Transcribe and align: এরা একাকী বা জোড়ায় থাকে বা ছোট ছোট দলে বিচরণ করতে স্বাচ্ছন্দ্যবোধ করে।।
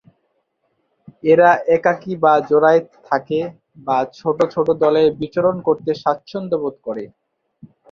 এরা 1.23 1.49
একাকী 1.75 2.13
বা 2.23 2.33
জোড়ায় 2.49 2.81
থাকে 3.07 3.39
বা 3.87 3.97
ছোট 4.17 4.37
ছোট 4.53 4.67
দলে 4.83 5.03
বিচরণ 5.21 5.55
করতে 5.67 5.91
স্বাচ্ছন্দ্যবোধ 6.01 6.75
করে।। 6.83 7.03